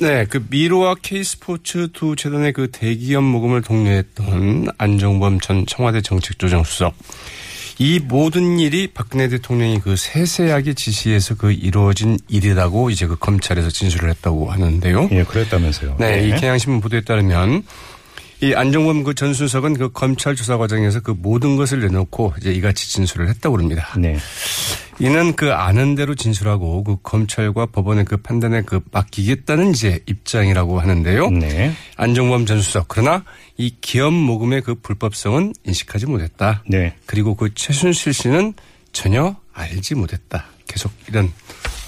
네, 0.00 0.24
그 0.24 0.44
미로와 0.48 0.96
K스포츠 1.02 1.88
두 1.92 2.16
재단의 2.16 2.54
그 2.54 2.70
대기업 2.70 3.22
모금을 3.22 3.60
독려했던 3.60 4.68
안정범 4.78 5.40
전 5.40 5.66
청와대 5.66 6.00
정책조정수석. 6.00 6.94
이 7.78 7.98
모든 7.98 8.58
일이 8.58 8.88
박근혜 8.88 9.28
대통령이 9.28 9.80
그 9.80 9.96
세세하게 9.96 10.74
지시해서 10.74 11.34
그 11.34 11.52
이루어진 11.52 12.18
일이라고 12.28 12.90
이제 12.90 13.06
그 13.06 13.16
검찰에서 13.16 13.70
진술을 13.70 14.08
했다고 14.10 14.50
하는데요. 14.50 15.08
예, 15.12 15.24
그랬다면서요. 15.24 15.96
네, 15.98 16.28
이 16.28 16.30
경향신문 16.30 16.80
보도에 16.80 17.02
따르면 17.02 17.62
이 18.42 18.54
안정범 18.54 19.04
그 19.04 19.14
전 19.14 19.34
수석은 19.34 19.74
그 19.76 19.92
검찰 19.92 20.34
조사 20.34 20.56
과정에서 20.56 21.00
그 21.00 21.14
모든 21.16 21.56
것을 21.56 21.80
내놓고 21.80 22.34
이제 22.38 22.52
이같이 22.52 22.88
진술을 22.90 23.28
했다고 23.28 23.58
합니다. 23.58 23.94
네. 23.98 24.16
이는 25.00 25.34
그 25.34 25.52
아는 25.52 25.94
대로 25.94 26.14
진술하고 26.14 26.84
그 26.84 26.96
검찰과 27.02 27.66
법원의 27.66 28.04
그 28.04 28.18
판단에 28.18 28.62
그 28.62 28.80
맡기겠다는 28.92 29.70
이제 29.70 30.00
입장이라고 30.06 30.78
하는데요. 30.78 31.30
네. 31.30 31.72
안정범 31.96 32.46
전 32.46 32.60
수석 32.60 32.86
그러나 32.88 33.24
이 33.56 33.74
기업 33.80 34.12
모금의 34.12 34.60
그 34.60 34.74
불법성은 34.74 35.54
인식하지 35.64 36.06
못했다. 36.06 36.62
네. 36.68 36.94
그리고 37.06 37.34
그 37.34 37.54
최순실 37.54 38.12
씨는 38.12 38.54
전혀 38.92 39.36
알지 39.54 39.94
못했다. 39.94 40.44
계속 40.66 40.92
이런 41.08 41.32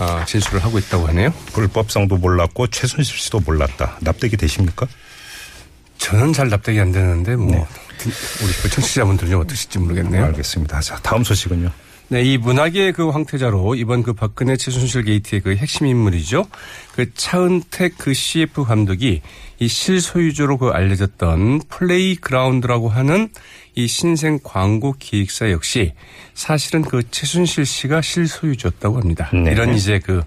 어, 0.01 0.25
진술을 0.25 0.65
하고 0.65 0.79
있다고 0.79 1.07
하네요. 1.09 1.33
불법성도 1.53 2.17
몰랐고 2.17 2.69
최순실 2.69 3.19
씨도 3.19 3.41
몰랐다. 3.41 3.99
납득이 4.01 4.37
되십니까? 4.37 4.89
저는 5.99 6.33
잘 6.33 6.49
납득이 6.49 6.81
안 6.81 6.91
되는데 6.91 7.37
뭐 7.37 7.47
네. 7.53 7.67
우리 8.43 8.53
그 8.63 8.71
청취자분들은 8.71 9.39
어떠실지 9.39 9.79
모르겠네요. 9.79 10.25
알겠습니다. 10.25 10.81
자, 10.81 10.97
다음 11.03 11.23
소식은요. 11.23 11.71
네, 12.13 12.23
이 12.25 12.37
문학의 12.37 12.93
그 12.93 13.09
황태자로 13.09 13.75
이번 13.75 14.03
그 14.03 14.13
박근혜 14.13 14.55
최순실 14.55 15.05
게이트의 15.05 15.41
그 15.41 15.57
핵심 15.57 15.87
인물이죠. 15.87 16.45
그 16.95 17.11
차은택 17.15 17.97
그 17.97 18.13
CF 18.13 18.65
감독이 18.65 19.23
이 19.59 19.67
실소유주로 19.67 20.59
그 20.59 20.69
알려졌던 20.69 21.63
플레이 21.71 22.17
그라운드라고 22.17 22.91
하는 22.91 23.31
이 23.75 23.87
신생 23.87 24.41
광고 24.45 24.95
기획사 24.99 25.51
역시 25.51 25.95
사실은 26.35 26.83
그 26.83 27.03
최순실 27.11 27.65
씨가 27.65 28.03
실소유주였다고 28.03 28.99
합니다. 28.99 29.31
네. 29.33 29.53
이런 29.53 29.73
이제 29.73 29.99
그 29.99 30.23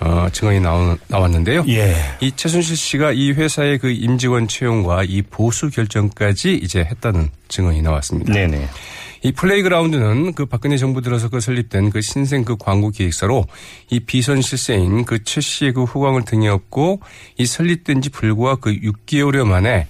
어, 0.00 0.28
증언이 0.30 0.60
나오, 0.60 0.96
나왔는데요. 1.08 1.64
예. 1.68 1.94
이 2.20 2.32
최순실 2.36 2.76
씨가 2.76 3.12
이 3.12 3.32
회사의 3.32 3.78
그 3.78 3.90
임직원 3.90 4.46
채용과 4.46 5.04
이 5.04 5.22
보수 5.22 5.70
결정까지 5.70 6.54
이제 6.54 6.80
했다는 6.80 7.30
증언이 7.48 7.80
나왔습니다. 7.80 8.30
네네. 8.30 8.68
이 9.22 9.32
플레이그라운드는 9.32 10.32
그 10.34 10.46
박근혜 10.46 10.76
정부 10.76 11.02
들어서 11.02 11.28
그 11.28 11.40
설립된 11.40 11.90
그 11.90 12.00
신생 12.00 12.44
그 12.44 12.56
광고 12.56 12.90
기획사로 12.90 13.46
이 13.90 14.00
비선 14.00 14.40
실세인 14.40 15.04
그 15.04 15.18
최 15.22 15.40
씨의 15.40 15.72
그 15.74 15.84
후광을 15.84 16.24
등에 16.24 16.48
업고 16.48 17.00
이 17.36 17.46
설립된 17.46 18.00
지 18.00 18.10
불과 18.10 18.56
그 18.56 18.72
6개월여 18.72 19.44
만에 19.44 19.86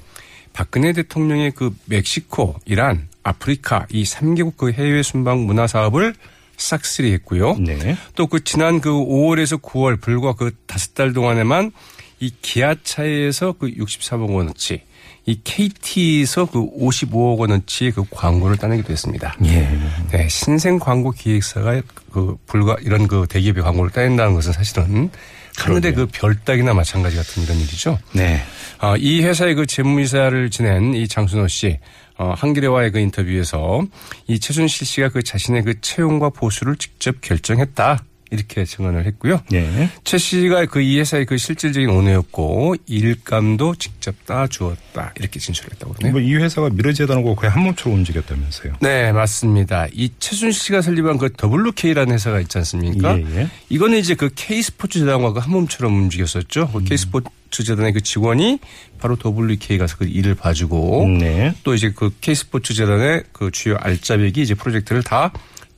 박근혜 0.52 0.92
대통령의 0.92 1.52
그 1.52 1.74
멕시코, 1.86 2.56
이란, 2.66 3.08
아프리카 3.22 3.86
이 3.90 4.02
3개국 4.02 4.56
그 4.56 4.72
해외 4.72 5.02
순방 5.02 5.46
문화 5.46 5.66
사업을 5.66 6.14
싹쓸이 6.56 7.12
했고요. 7.12 7.56
네. 7.58 7.96
또그 8.16 8.44
지난 8.44 8.80
그 8.80 8.90
5월에서 8.90 9.62
9월 9.62 10.00
불과 10.00 10.34
그 10.34 10.50
다섯 10.66 10.94
달 10.94 11.12
동안에만 11.12 11.72
이 12.20 12.30
기아차에서 12.42 13.52
그 13.58 13.70
63억 13.70 14.34
원어치, 14.34 14.82
이 15.26 15.40
KT에서 15.42 16.46
그 16.46 16.58
55억 16.58 17.38
원어치의 17.38 17.92
그 17.92 18.04
광고를 18.10 18.56
따내기도 18.56 18.92
했습니다. 18.92 19.34
예. 19.44 19.68
네, 20.12 20.28
신생 20.28 20.78
광고 20.78 21.10
기획사가 21.10 21.82
그 22.12 22.36
불과 22.46 22.76
이런 22.82 23.06
그 23.06 23.26
대기업의 23.28 23.62
광고를 23.62 23.90
따낸다는 23.90 24.34
것은 24.34 24.52
사실은 24.52 25.10
하늘의 25.56 25.94
그 25.94 26.06
별따기나 26.06 26.74
마찬가지 26.74 27.16
같은 27.16 27.42
이런 27.42 27.58
일이죠. 27.58 27.98
네. 28.12 28.40
어, 28.80 28.96
이 28.96 29.22
회사의 29.22 29.54
그 29.54 29.66
재무이사를 29.66 30.50
지낸 30.50 30.94
이 30.94 31.06
장순호 31.06 31.48
씨, 31.48 31.78
어, 32.16 32.34
한겨레와의 32.36 32.92
그 32.92 32.98
인터뷰에서 32.98 33.82
이 34.26 34.38
최순실 34.38 34.86
씨가 34.86 35.08
그 35.10 35.22
자신의 35.22 35.64
그 35.64 35.80
채용과 35.80 36.30
보수를 36.30 36.76
직접 36.76 37.20
결정했다. 37.20 38.04
이렇게 38.30 38.64
증언을 38.64 39.06
했고요. 39.06 39.42
예. 39.52 39.90
최 40.04 40.18
씨가 40.18 40.66
그 40.66 40.80
이 40.80 40.98
회사의 40.98 41.26
그 41.26 41.36
실질적인 41.36 41.88
오너였고 41.90 42.76
일감도 42.86 43.74
직접 43.76 44.14
따주었다. 44.26 45.12
이렇게 45.18 45.38
진술했다고 45.40 45.94
그러네요. 45.94 46.12
뭐 46.12 46.20
이 46.22 46.34
회사가 46.36 46.70
미래재단하고 46.70 47.34
거의 47.34 47.50
한 47.50 47.62
몸처럼 47.64 47.98
움직였다면서요. 47.98 48.74
네, 48.80 49.12
맞습니다. 49.12 49.86
이 49.92 50.10
최순실 50.18 50.60
씨가 50.60 50.80
설립한 50.82 51.18
그 51.18 51.30
WK라는 51.42 52.14
회사가 52.14 52.40
있지 52.40 52.56
않습니까? 52.58 53.18
예, 53.18 53.24
예. 53.36 53.48
이거는 53.68 53.98
이제 53.98 54.14
그 54.14 54.30
K스포츠 54.34 55.00
재단과 55.00 55.32
그 55.32 55.40
한 55.40 55.50
몸처럼 55.50 55.94
움직였었죠. 55.96 56.70
그 56.72 56.84
K스포츠 56.84 57.64
재단의 57.64 57.92
그 57.94 58.00
직원이 58.02 58.58
바로 59.00 59.16
더블루K 59.24 59.78
가서 59.78 59.96
그 59.96 60.04
일을 60.04 60.34
봐주고 60.34 61.08
네. 61.18 61.54
또 61.64 61.74
이제 61.74 61.92
그 61.94 62.10
K스포츠 62.20 62.74
재단의 62.74 63.24
그 63.32 63.50
주요 63.50 63.76
알짜배기 63.80 64.42
이제 64.42 64.54
프로젝트를 64.54 65.02
다 65.02 65.32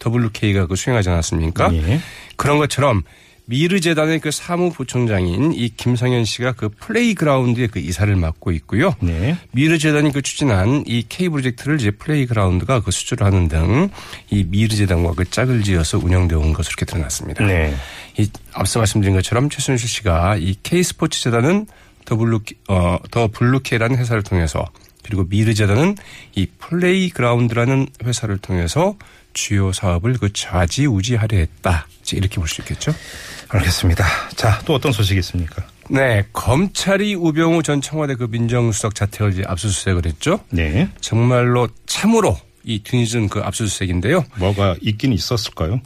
더블루K가 0.05 0.67
그 0.67 0.77
수행하지 0.77 1.11
않았습니까? 1.11 1.75
예. 1.75 2.01
그런 2.37 2.59
것처럼 2.59 3.03
미르 3.45 3.81
재단의 3.81 4.21
그 4.21 4.31
사무부총장인 4.31 5.53
이 5.53 5.69
김성현 5.69 6.25
씨가 6.25 6.53
그 6.53 6.69
플레이그라운드의 6.69 7.69
그 7.69 7.81
이사를 7.81 8.15
맡고 8.15 8.53
있고요. 8.53 8.95
네. 9.01 9.37
미르 9.51 9.79
재단이 9.79 10.13
그 10.13 10.23
추진한 10.23 10.85
이 10.87 11.05
K 11.09 11.29
프로젝트를 11.29 11.81
이제 11.81 11.91
플레이그라운드가 11.91 12.81
그 12.81 12.91
수주를 12.93 13.27
하는 13.27 13.49
등 13.49 13.91
이 14.31 14.45
미르 14.45 14.75
재단과 14.75 15.15
그 15.15 15.29
짝을 15.29 15.63
지어서 15.65 15.99
운영되어 15.99 16.39
온 16.39 16.53
것으로 16.53 16.71
이렇게 16.71 16.87
드러났습니다. 16.87 17.45
네. 17.45 17.75
이 18.17 18.31
앞서 18.53 18.79
말씀드린 18.79 19.15
것처럼 19.17 19.51
최순실 19.51 19.89
씨가 19.89 20.37
이 20.37 20.55
K 20.63 20.83
스포츠 20.83 21.21
재단은 21.21 21.67
더블루 22.05 22.41
어, 22.69 22.99
더블루K라는 23.11 23.99
회사를 23.99 24.23
통해서 24.23 24.65
그리고 25.03 25.27
미르 25.29 25.53
재단은 25.53 25.97
이 26.37 26.47
플레이그라운드라는 26.59 27.89
회사를 28.05 28.39
통해서 28.39 28.97
주요 29.35 29.73
사업을 29.73 30.15
그 30.19 30.33
좌지우지하려 30.33 31.37
했다. 31.39 31.87
이제 32.03 32.17
이렇게 32.17 32.37
볼 32.37 32.49
수 32.49 32.61
있겠죠. 32.63 32.95
알겠습니다. 33.49 34.05
자, 34.35 34.61
또 34.65 34.75
어떤 34.75 34.93
소식이 34.93 35.19
있습니까? 35.21 35.67
네, 35.91 36.25
검찰이 36.33 37.15
우병우 37.15 37.63
전 37.63 37.81
청와대 37.83 38.15
그 38.15 38.25
민정수석 38.31 38.95
자택을 38.95 39.33
이제 39.33 39.43
압수수색을 39.47 40.07
했죠. 40.07 40.41
네. 40.51 40.89
정말로 41.01 41.69
참으로 41.87 42.39
이 42.65 42.83
뒤늦은 42.83 43.29
그 43.29 43.41
압수수색인데요. 43.41 44.25
뭐가 44.39 44.77
있긴 44.81 45.13
있었을까요? 45.13 45.81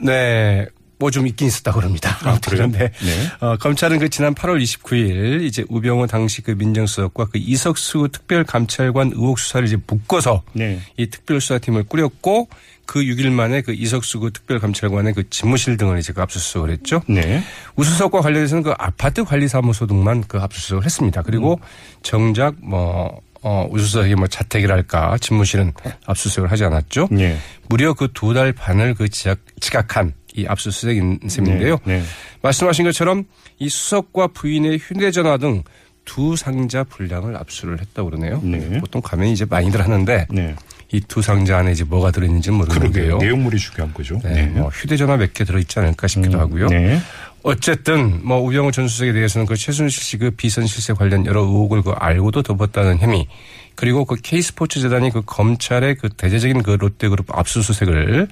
네. 0.00 0.66
뭐 0.98 1.10
좀 1.10 1.26
있긴 1.26 1.46
있었다고 1.48 1.80
그럽니다. 1.80 2.16
아? 2.22 2.38
그런데 2.48 2.90
네. 2.90 3.28
어, 3.46 3.56
검찰은 3.56 3.98
그 3.98 4.08
지난 4.08 4.34
8월 4.34 4.62
29일 4.62 5.42
이제 5.42 5.64
우병우 5.68 6.06
당시 6.06 6.42
그 6.42 6.52
민정수석과 6.52 7.26
그 7.26 7.38
이석수 7.38 8.08
특별감찰관 8.12 9.12
의혹 9.14 9.38
수사를 9.38 9.66
이제 9.66 9.76
묶어서 9.86 10.42
네. 10.52 10.80
이 10.96 11.06
특별수사팀을 11.08 11.84
꾸렸고 11.84 12.48
그 12.86 13.00
6일 13.00 13.30
만에 13.30 13.62
그 13.62 13.72
이석수 13.72 14.20
그 14.20 14.30
특별감찰관의 14.32 15.14
그 15.14 15.28
집무실 15.30 15.76
등을 15.76 15.98
이제 15.98 16.12
그 16.12 16.20
압수수색을 16.22 16.70
했죠. 16.70 17.00
네. 17.08 17.42
우수석과 17.76 18.20
관련해서는 18.20 18.62
그 18.62 18.74
아파트 18.78 19.24
관리사무소 19.24 19.86
등만 19.86 20.24
그 20.28 20.38
압수수색을 20.38 20.84
했습니다. 20.84 21.22
그리고 21.22 21.58
정작 22.02 22.54
뭐 22.60 23.20
어, 23.46 23.66
우수석이 23.70 24.14
뭐 24.14 24.26
자택이랄까 24.26 25.18
집무실은 25.18 25.72
압수수색을 26.06 26.50
하지 26.50 26.64
않았죠. 26.64 27.08
네. 27.10 27.38
무려 27.68 27.92
그 27.94 28.08
두 28.12 28.32
달 28.34 28.52
반을 28.52 28.94
그 28.94 29.08
지각, 29.08 29.38
지각한 29.60 30.12
이 30.34 30.46
압수수색인 30.46 31.20
셈인데요. 31.28 31.78
네, 31.84 31.98
네. 31.98 32.02
말씀하신 32.42 32.84
것처럼 32.84 33.24
이 33.58 33.68
수석과 33.68 34.28
부인의 34.28 34.78
휴대전화 34.78 35.38
등 35.38 35.62
두 36.04 36.36
상자 36.36 36.84
분량을 36.84 37.36
압수를 37.36 37.80
했다고 37.80 38.10
그러네요. 38.10 38.40
네. 38.42 38.78
보통 38.78 39.00
가면 39.00 39.28
이제 39.28 39.44
많이들 39.44 39.80
하는데 39.80 40.26
네. 40.30 40.54
이두 40.92 41.22
상자 41.22 41.58
안에 41.58 41.72
이제 41.72 41.82
뭐가 41.82 42.10
들어있는지는 42.10 42.58
그러게요. 42.58 42.78
모르는데요. 42.78 43.18
내용물이 43.18 43.58
중요한 43.58 43.92
거죠. 43.94 44.20
네, 44.22 44.46
뭐 44.46 44.68
휴대전화 44.68 45.16
몇 45.16 45.32
개 45.32 45.44
들어있지 45.44 45.78
않을까 45.78 46.06
싶기도 46.06 46.38
하고요. 46.38 46.68
네. 46.68 47.00
어쨌든 47.42 48.20
뭐 48.22 48.38
우병우 48.38 48.70
전 48.72 48.86
수석에 48.86 49.12
대해서는 49.12 49.46
그 49.46 49.56
최순실 49.56 50.02
씨 50.02 50.18
그 50.18 50.30
비선 50.30 50.66
실세 50.66 50.92
관련 50.92 51.26
여러 51.26 51.40
의혹을 51.40 51.82
그 51.82 51.92
알고도 51.92 52.42
덮었다는 52.42 52.98
혐의 52.98 53.26
그리고 53.74 54.04
그 54.04 54.16
K스포츠 54.16 54.80
재단이 54.80 55.10
그 55.10 55.22
검찰의 55.24 55.96
그 55.96 56.10
대대적인 56.10 56.62
그 56.62 56.72
롯데그룹 56.72 57.36
압수수색을 57.36 58.28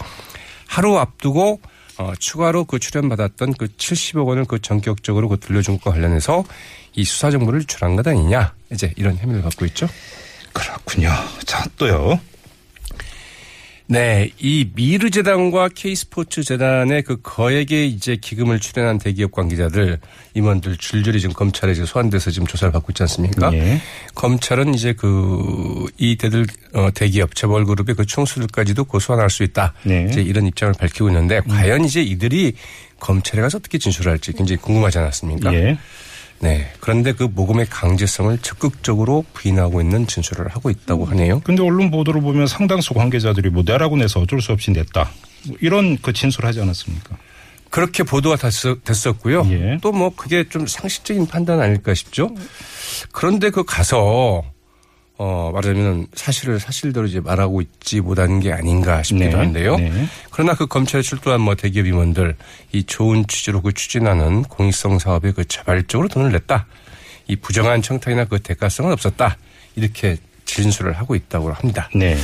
하루 0.69 0.99
앞두고 0.99 1.61
어, 1.99 2.13
추가로 2.19 2.65
그 2.65 2.79
출연받았던 2.79 3.55
그 3.55 3.67
70억 3.67 4.27
원을 4.27 4.45
그 4.45 4.61
전격적으로 4.61 5.29
그 5.29 5.39
돌려준 5.39 5.79
것과 5.79 5.93
관련해서 5.93 6.45
이 6.95 7.05
수사 7.05 7.31
정보를 7.31 7.61
유출한 7.61 7.97
것 7.97 8.07
아니냐 8.07 8.55
이제 8.71 8.93
이런 8.97 9.17
혐의를 9.17 9.43
받고 9.43 9.65
있죠. 9.67 9.89
그렇군요. 10.53 11.11
자, 11.45 11.65
또요. 11.77 12.19
네, 13.93 14.31
이 14.39 14.71
미르 14.75 15.11
재단과 15.11 15.69
K스포츠 15.75 16.43
재단의 16.43 17.03
그 17.03 17.21
거액의 17.23 17.91
이제 17.91 18.17
기금을 18.17 18.59
출연한 18.59 18.99
대기업 18.99 19.33
관계자들 19.33 19.99
임원들 20.35 20.79
줄줄이 20.79 21.21
지금 21.21 21.35
검찰에 21.35 21.75
지금 21.75 21.85
소환돼서 21.87 22.31
지금 22.31 22.47
조사를 22.47 22.73
받고 22.73 22.93
있지 22.93 23.03
않습니까? 23.03 23.53
예. 23.53 23.81
검찰은 24.15 24.75
이제 24.75 24.93
그 24.95 25.83
이 25.99 26.17
대들 26.17 26.47
어 26.75 26.89
대기업 26.93 27.35
재벌 27.35 27.65
그룹의 27.65 27.95
그 27.95 28.07
총수들까지도 28.07 28.85
고소환할 28.85 29.31
수 29.31 29.43
있다. 29.43 29.75
네. 29.85 30.07
이제 30.11 30.21
이런 30.21 30.47
입장을 30.47 30.75
밝히고 30.75 31.09
있는데 31.09 31.41
과연 31.49 31.85
이제 31.85 32.03
이들이 32.03 32.55
검찰에 32.99 33.41
가서 33.43 33.59
어떻게 33.59 33.79
진술할지 33.79 34.33
굉장히 34.33 34.61
궁금하지 34.61 34.99
않았습니까? 34.99 35.53
예. 35.55 35.79
네. 36.43 36.73
그런데 36.81 37.13
그 37.13 37.23
모금의 37.23 37.67
강제성을 37.71 38.37
적극적으로 38.39 39.25
부인하고 39.33 39.81
있는 39.81 40.09
진술을 40.09 40.49
하고 40.49 40.71
있다고 40.71 41.05
하네요. 41.07 41.41
근데 41.45 41.63
언론 41.63 41.93
보도를 41.93 42.21
보면 42.21 42.49
상당수 42.49 42.95
관계자들이 42.95 43.51
뭐 43.51 43.63
내라고 43.65 43.97
내서 43.97 44.21
어쩔 44.21 44.41
수 44.43 44.51
없이 44.51 44.73
냈다. 44.73 45.09
뭐 45.47 45.57
이런 45.61 45.97
그 46.03 46.13
진술하지 46.13 46.61
않았습니까? 46.61 47.17
그렇게 47.71 48.03
보도가 48.03 48.37
됐었, 48.37 49.19
고요 49.21 49.47
예. 49.51 49.79
또뭐 49.81 50.15
그게 50.17 50.47
좀 50.49 50.67
상식적인 50.67 51.27
판단 51.27 51.61
아닐까 51.61 51.95
싶죠. 51.95 52.35
그런데 53.13 53.51
그 53.51 53.65
가서 53.65 54.43
어 55.19 55.51
말하자면 55.53 56.09
사실을 56.15 56.59
사실대로 56.59 57.07
이제 57.07 57.21
말하고 57.21 57.61
있지 57.61 58.01
못한 58.01 58.41
게 58.41 58.53
아닌가 58.53 59.03
싶기도 59.03 59.31
네. 59.31 59.35
한데요. 59.37 59.77
네. 59.77 60.07
그러나 60.31 60.55
그 60.55 60.67
검찰에 60.67 61.03
출두한 61.03 61.41
뭐 61.41 61.55
대기업 61.55 61.87
임원들 61.87 62.35
이 62.73 62.85
좋은 62.85 63.27
취지로 63.27 63.61
그 63.61 63.73
추진하는 63.73 64.43
공익성 64.43 64.99
사업에 64.99 65.33
그 65.33 65.45
자발적으로 65.45 66.09
돈을 66.09 66.33
냈다. 66.33 66.67
이 67.29 67.37
부정한 67.37 67.83
청탁이나 67.83 68.25
그 68.25 68.41
대가성은 68.41 68.93
없었다. 68.93 69.37
이렇게 69.77 70.17
진술을 70.45 70.93
하고 70.95 71.15
있다고 71.15 71.53
합니다. 71.53 71.89
네. 71.95 72.17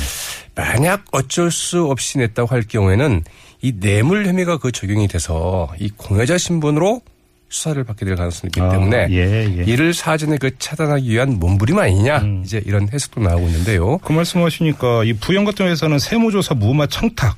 만약 0.55 1.05
어쩔 1.11 1.51
수 1.51 1.85
없이 1.85 2.17
냈다고 2.17 2.53
할 2.53 2.63
경우에는 2.63 3.23
이 3.61 3.79
뇌물 3.79 4.25
혐의가 4.25 4.57
그 4.57 4.71
적용이 4.71 5.07
돼서 5.07 5.69
이 5.79 5.89
공여자 5.89 6.37
신분으로 6.37 7.01
수사를 7.49 7.83
받게 7.83 8.05
될 8.05 8.15
가능성이 8.15 8.49
있기 8.49 8.61
아, 8.61 8.69
때문에 8.69 9.07
예, 9.09 9.57
예. 9.57 9.63
이를 9.63 9.93
사전에 9.93 10.37
그 10.37 10.57
차단하기 10.57 11.09
위한 11.09 11.39
몸부림 11.39 11.77
아니냐 11.77 12.19
음. 12.19 12.43
이제 12.45 12.61
이런 12.65 12.87
해석도 12.89 13.21
나오고 13.21 13.47
있는데요. 13.47 13.97
그 13.99 14.13
말씀하시니까 14.13 15.03
이 15.03 15.13
부영 15.13 15.45
같은 15.45 15.67
회사는 15.67 15.97
세무조사 15.97 16.53
무마 16.53 16.85
청탁 16.85 17.37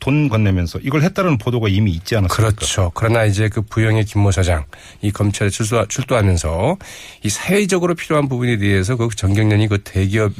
돈 0.00 0.28
건네면서 0.28 0.80
이걸 0.82 1.02
했다는 1.02 1.38
보도가 1.38 1.68
이미 1.68 1.92
있지 1.92 2.16
않았습니까? 2.16 2.56
그렇죠. 2.56 2.90
그러나 2.92 3.24
이제 3.24 3.48
그 3.48 3.62
부영의 3.62 4.04
김모 4.04 4.32
사장 4.32 4.64
이 5.00 5.12
검찰에 5.12 5.48
출두, 5.48 5.86
출두하면서 5.88 6.76
이 7.22 7.28
사회적으로 7.28 7.94
필요한 7.94 8.28
부분에 8.28 8.58
대해서 8.58 8.96
그 8.96 9.08
정경련이 9.14 9.68
그 9.68 9.78
대기업의 9.84 10.34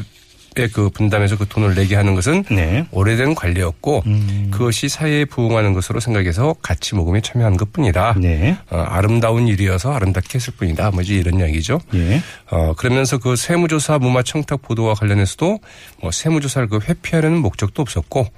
그 0.72 0.90
분담해서 0.90 1.38
그 1.38 1.46
돈을 1.46 1.74
내게 1.74 1.96
하는 1.96 2.14
것은 2.14 2.44
네. 2.50 2.86
오래된 2.90 3.34
관리였고 3.34 4.02
음. 4.06 4.48
그것이 4.50 4.88
사회에 4.88 5.24
부응하는 5.24 5.72
것으로 5.72 6.00
생각해서 6.00 6.54
같이 6.62 6.94
모금에 6.94 7.20
참여한 7.20 7.56
것뿐이다. 7.56 8.14
네. 8.18 8.56
어, 8.70 8.78
아름다운 8.78 9.48
일이어서 9.48 9.92
아름답게 9.92 10.30
했을 10.34 10.52
뿐이다. 10.56 10.90
뭐지 10.90 11.14
이런 11.14 11.38
이야기죠. 11.40 11.80
예. 11.94 12.22
어, 12.50 12.74
그러면서 12.74 13.18
그 13.18 13.36
세무조사 13.36 13.98
무마 13.98 14.22
청탁 14.22 14.62
보도와 14.62 14.94
관련해서도 14.94 15.58
뭐 16.00 16.10
세무조사를 16.10 16.68
그 16.68 16.80
회피하려는 16.86 17.38
목적도 17.38 17.82
없었고 17.82 18.28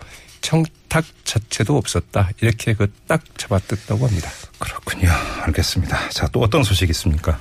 청탁 0.40 1.04
자체도 1.24 1.76
없었다. 1.76 2.30
이렇게 2.40 2.74
그 2.74 2.86
딱 3.06 3.22
잡아뜯다고 3.36 4.06
합니다. 4.06 4.30
그렇군요. 4.58 5.10
알겠습니다. 5.42 6.08
자, 6.08 6.26
또 6.32 6.40
어떤 6.40 6.62
소식이 6.62 6.90
있습니까? 6.90 7.38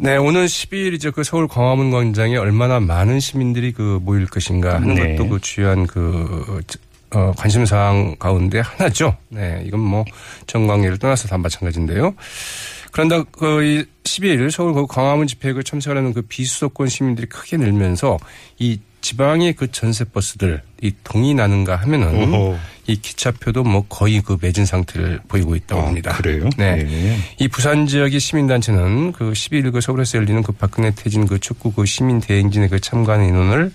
네, 0.00 0.16
오늘 0.16 0.46
12일이죠. 0.46 1.12
그 1.12 1.24
서울 1.24 1.48
광화문 1.48 1.90
광장에 1.90 2.36
얼마나 2.36 2.78
많은 2.78 3.18
시민들이 3.18 3.72
그 3.72 3.98
모일 4.00 4.26
것인가 4.26 4.76
하는 4.76 4.94
네. 4.94 5.16
것도 5.16 5.28
그 5.28 5.40
주요한 5.40 5.88
그, 5.88 6.62
어, 7.10 7.32
관심 7.36 7.66
사항 7.66 8.14
가운데 8.16 8.60
하나죠. 8.60 9.16
네, 9.28 9.60
이건 9.66 9.80
뭐 9.80 10.04
정광예를 10.46 10.98
떠나서 10.98 11.26
다 11.26 11.36
마찬가지인데요. 11.36 12.14
그런데 12.92 13.24
그이 13.32 13.84
12일 14.04 14.50
서울 14.52 14.72
그 14.72 14.86
광화문 14.86 15.26
집회에 15.26 15.52
그 15.52 15.64
참석하는 15.64 16.14
그 16.14 16.22
비수도권 16.22 16.88
시민들이 16.88 17.26
크게 17.26 17.56
늘면서 17.56 18.18
이 18.58 18.80
지방의 19.00 19.54
그 19.54 19.70
전세 19.72 20.04
버스들 20.04 20.62
이 20.80 20.92
동이 21.02 21.34
나는가 21.34 21.76
하면은 21.76 22.32
오호. 22.32 22.58
이 22.88 22.96
기차표도 22.96 23.64
뭐 23.64 23.84
거의 23.86 24.22
그 24.22 24.38
매진 24.40 24.64
상태를 24.64 25.20
보이고 25.28 25.54
있다고 25.54 25.82
아, 25.82 25.86
합니다. 25.88 26.14
그래요? 26.16 26.48
네. 26.56 26.86
예. 26.90 27.16
이 27.38 27.46
부산 27.46 27.86
지역의 27.86 28.18
시민단체는 28.18 29.12
그 29.12 29.30
12일 29.32 29.70
그 29.72 29.82
서울에서 29.82 30.16
열리는 30.16 30.42
그 30.42 30.52
박근혜 30.52 30.90
퇴진 30.94 31.26
그 31.26 31.38
축구 31.38 31.70
그 31.72 31.84
시민 31.84 32.18
대행진에 32.20 32.68
그 32.68 32.80
참가하는 32.80 33.28
인원을 33.28 33.72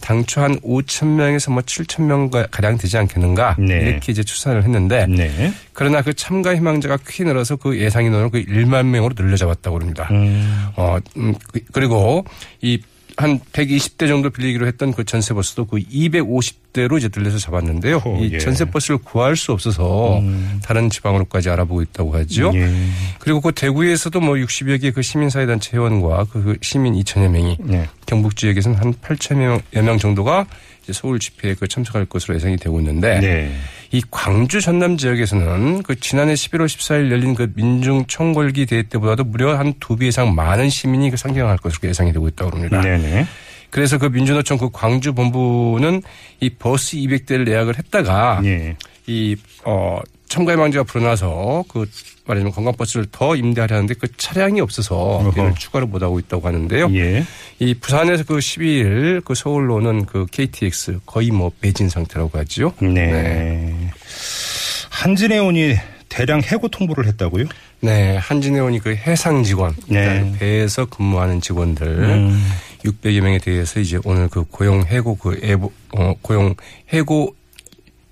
당초 0.00 0.40
한 0.40 0.58
5천 0.60 1.06
명에서 1.08 1.50
뭐 1.50 1.62
7천 1.62 2.04
명 2.04 2.30
가량 2.30 2.78
되지 2.78 2.96
않겠는가 2.96 3.56
네. 3.58 3.80
이렇게 3.90 4.12
이제 4.12 4.22
추산을 4.22 4.62
했는데 4.64 5.06
네. 5.08 5.52
그러나 5.74 6.00
그 6.00 6.14
참가 6.14 6.56
희망자가 6.56 6.96
크게 6.96 7.24
늘어서 7.24 7.56
그 7.56 7.78
예상 7.78 8.04
인원을 8.06 8.30
그 8.30 8.42
1만 8.44 8.86
명으로 8.86 9.14
늘려잡았다고 9.18 9.78
합니다. 9.78 10.08
음. 10.10 10.68
어, 10.76 10.96
음, 11.18 11.34
그- 11.52 11.60
그리고 11.70 12.24
이 12.62 12.80
한 13.16 13.38
120대 13.52 14.08
정도 14.08 14.30
빌리기로 14.30 14.66
했던 14.66 14.92
그 14.92 15.04
전세버스도 15.04 15.66
그 15.66 15.76
250대로 15.76 16.98
이제 16.98 17.08
들려서 17.08 17.38
잡았는데요. 17.38 18.02
오, 18.04 18.16
이 18.16 18.32
예. 18.32 18.38
전세버스를 18.38 18.98
구할 18.98 19.36
수 19.36 19.52
없어서 19.52 20.20
다른 20.64 20.90
지방으로까지 20.90 21.48
알아보고 21.50 21.82
있다고 21.82 22.14
하죠. 22.16 22.50
예. 22.54 22.68
그리고 23.20 23.40
그 23.40 23.52
대구에서도 23.52 24.18
뭐 24.20 24.34
60여 24.34 24.80
개의 24.80 24.92
그 24.92 25.02
시민사회단체 25.02 25.76
회원과 25.76 26.24
그 26.24 26.56
시민 26.60 26.94
2천여 26.94 27.28
명이 27.30 27.58
네. 27.60 27.88
경북 28.06 28.36
지역에서는 28.36 28.78
한 28.78 28.94
8천여 28.94 29.62
명 29.84 29.98
정도가 29.98 30.46
이제 30.82 30.92
서울 30.92 31.18
집회에 31.18 31.54
그 31.54 31.68
참석할 31.68 32.06
것으로 32.06 32.34
예상이 32.34 32.56
되고 32.56 32.78
있는데 32.80 33.20
네. 33.20 33.56
이 33.94 34.02
광주 34.10 34.60
전남 34.60 34.96
지역에서는 34.96 35.84
그 35.84 35.94
지난해 36.00 36.34
11월 36.34 36.66
14일 36.66 37.12
열린 37.12 37.34
그 37.36 37.52
민중 37.54 38.06
총궐기 38.06 38.66
대회 38.66 38.82
때보다도 38.82 39.22
무려 39.22 39.56
한 39.56 39.72
두 39.78 39.94
배 39.96 40.08
이상 40.08 40.34
많은 40.34 40.68
시민이 40.68 41.10
그 41.10 41.16
상경할 41.16 41.58
것으로 41.58 41.88
예상이 41.88 42.12
되고 42.12 42.26
있다고 42.26 42.56
합니다. 42.56 42.80
네네. 42.80 43.24
그래서 43.70 43.96
그 43.98 44.06
민주노총 44.06 44.58
그 44.58 44.70
광주 44.72 45.12
본부는 45.12 46.02
이 46.40 46.50
버스 46.50 46.96
200대를 46.96 47.48
예약을 47.48 47.78
했다가 47.78 48.40
예. 48.44 48.76
이, 49.06 49.36
어, 49.64 50.00
참가의 50.28 50.56
망자가 50.58 50.82
불어나서 50.84 51.64
그 51.68 51.88
말하자면 52.26 52.52
관광버스를 52.52 53.06
더 53.12 53.36
임대하려 53.36 53.76
하는데 53.76 53.94
그 53.94 54.08
차량이 54.16 54.60
없어서 54.60 55.20
이를. 55.36 55.54
추가로 55.54 55.86
못 55.86 56.02
하고 56.02 56.18
있다고 56.18 56.46
하는데요. 56.48 56.88
예. 56.94 57.24
이 57.58 57.74
부산에서 57.74 58.24
그 58.24 58.38
12일 58.38 59.22
그 59.24 59.34
서울로 59.34 59.76
오는 59.76 60.06
그 60.06 60.24
KTX 60.30 61.00
거의 61.04 61.30
뭐 61.30 61.52
매진 61.60 61.88
상태라고 61.88 62.38
하죠. 62.38 62.72
네. 62.80 63.73
한진해운이 65.08 65.76
대량 66.08 66.40
해고 66.42 66.68
통보를 66.68 67.06
했다고요? 67.08 67.44
네, 67.80 68.16
한진해운이 68.16 68.78
그 68.78 68.94
해상 68.96 69.42
직원, 69.42 69.74
네. 69.86 70.32
배에서 70.38 70.86
근무하는 70.86 71.42
직원들 71.42 71.86
음. 71.86 72.50
600여 72.84 73.20
명에 73.20 73.38
대해서 73.38 73.80
이제 73.80 73.98
오늘 74.04 74.28
그 74.28 74.44
고용 74.44 74.82
해고 74.86 75.16
그 75.16 75.38
예보, 75.42 75.70
어, 75.94 76.14
고용 76.22 76.54
해고 76.90 77.34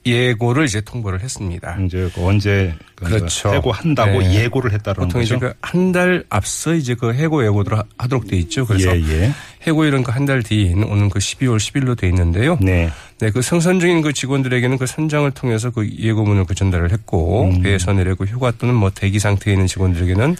예고를 0.04 0.64
이제 0.64 0.80
통보를 0.82 1.20
했습니다. 1.22 1.78
이제 1.86 2.10
그 2.14 2.26
언제 2.26 2.74
그 2.96 3.04
그렇죠. 3.06 3.54
해고한다고 3.54 4.20
네. 4.20 4.42
예고를 4.42 4.72
했다는 4.72 5.06
보통 5.06 5.22
이제 5.22 5.36
거죠. 5.36 5.54
그한 5.62 5.92
달 5.92 6.24
앞서 6.28 6.74
이제 6.74 6.94
그 6.94 7.14
해고 7.14 7.42
예고를 7.44 7.78
하- 7.78 7.84
하도록 7.96 8.26
돼 8.26 8.36
있죠. 8.38 8.66
그래서 8.66 8.94
예, 8.98 9.00
예. 9.00 9.32
해고일은 9.66 10.02
그 10.02 10.12
한 10.12 10.26
달 10.26 10.42
뒤인 10.42 10.84
오는 10.84 11.08
그 11.08 11.18
12월 11.18 11.56
10일로 11.56 11.96
돼 11.98 12.08
있는데요. 12.08 12.58
네. 12.60 12.90
네, 13.20 13.30
그 13.30 13.42
승선 13.42 13.80
중인 13.80 14.02
그 14.02 14.12
직원들에게는 14.12 14.78
그 14.78 14.86
선장을 14.86 15.30
통해서 15.32 15.70
그 15.70 15.88
예고문을 15.98 16.44
그 16.44 16.54
전달을 16.54 16.92
했고 16.92 17.44
음. 17.44 17.62
배에서 17.62 17.92
내리고 17.92 18.24
휴가 18.24 18.50
또는 18.58 18.74
뭐 18.74 18.90
대기 18.90 19.18
상태에 19.18 19.54
있는 19.54 19.66
직원들에게는 19.66 20.36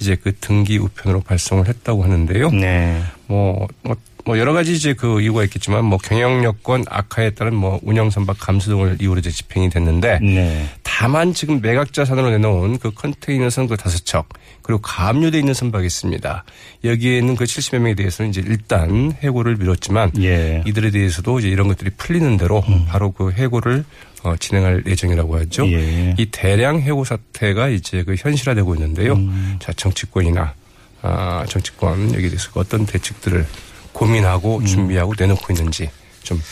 이제 0.00 0.16
그 0.16 0.32
등기 0.40 0.78
우편으로 0.78 1.20
발송을 1.20 1.68
했다고 1.68 2.02
하는데요. 2.04 2.50
네. 2.50 3.00
뭐, 3.26 3.68
뭐, 3.82 3.96
뭐 4.24 4.38
여러 4.38 4.52
가지 4.52 4.72
이제 4.74 4.94
그 4.94 5.20
이유가 5.20 5.44
있겠지만 5.44 5.84
뭐 5.84 5.98
경영 5.98 6.42
여건 6.44 6.84
악화에 6.88 7.30
따른 7.30 7.54
뭐 7.54 7.78
운영 7.82 8.10
선박 8.10 8.38
감소 8.38 8.70
등을 8.70 8.96
이유로 9.00 9.18
이제 9.20 9.30
집행이 9.30 9.68
됐는데 9.70 10.18
네. 10.20 10.66
다만 11.02 11.34
지금 11.34 11.60
매각자산으로 11.60 12.30
내놓은 12.30 12.78
그 12.78 12.92
컨테이너선 12.92 13.66
그 13.66 13.76
다섯 13.76 14.06
척 14.06 14.28
그리고 14.62 14.80
가압류돼 14.82 15.36
있는 15.36 15.52
선박이 15.52 15.84
있습니다. 15.84 16.44
여기에 16.84 17.18
있는 17.18 17.34
그 17.34 17.42
70여 17.42 17.80
명에 17.80 17.96
대해서는 17.96 18.30
이제 18.30 18.40
일단 18.46 19.12
해고를 19.20 19.56
미뤘지만 19.56 20.12
예. 20.20 20.62
이들에 20.64 20.92
대해서도 20.92 21.40
이제 21.40 21.48
이런 21.48 21.66
것들이 21.66 21.90
풀리는 21.96 22.36
대로 22.36 22.62
바로 22.86 23.10
그 23.10 23.32
해고를 23.32 23.84
어, 24.22 24.36
진행할 24.36 24.84
예정이라고 24.86 25.40
하죠. 25.40 25.66
예. 25.72 26.14
이 26.16 26.26
대량 26.26 26.78
해고 26.78 27.02
사태가 27.02 27.70
이제 27.70 28.04
그 28.04 28.14
현실화되고 28.16 28.72
있는데요. 28.76 29.14
음. 29.14 29.56
자 29.58 29.72
정치권이나 29.72 30.54
아, 31.02 31.44
정치권 31.48 32.14
여기에 32.14 32.28
대해서 32.28 32.48
어떤 32.54 32.86
대책들을 32.86 33.44
고민하고 33.92 34.64
준비하고 34.64 35.14
내놓고 35.18 35.52
있는지 35.52 35.90
좀. 36.22 36.36
음. 36.36 36.42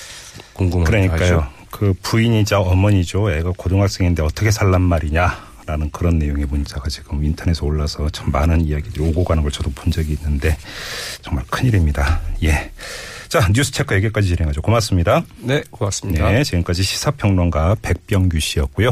그러니까요. 0.85 1.60
그 1.81 1.95
부인이자 2.03 2.61
어머니죠. 2.61 3.31
애가 3.31 3.55
고등학생인데 3.57 4.23
어떻게 4.23 4.51
살란 4.51 4.83
말이냐라는 4.83 5.91
그런 5.93 6.19
내용의 6.19 6.45
문자가 6.45 6.91
지금 6.91 7.25
인터넷에 7.25 7.65
올라서 7.65 8.11
참 8.11 8.31
많은 8.31 8.61
이야기들이 8.61 9.03
오고 9.03 9.25
가는 9.25 9.43
걸 9.43 9.51
저도 9.51 9.71
본 9.71 9.91
적이 9.91 10.13
있는데 10.13 10.59
정말 11.23 11.43
큰일입니다. 11.49 12.21
예. 12.43 12.71
자, 13.31 13.49
뉴스 13.55 13.73
체크 13.73 13.95
여기까지 13.95 14.29
진행하죠. 14.29 14.61
고맙습니다. 14.61 15.25
네, 15.39 15.63
고맙습니다. 15.71 16.31
네, 16.31 16.45
지금까지 16.45 16.83
시사평론가 16.83 17.77
백병규 17.81 18.41
씨였고요. 18.41 18.89